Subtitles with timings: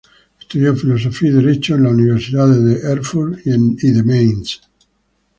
[0.39, 4.59] Estudió filosofía y derecho en las universidades de Erfurt y de Mainz.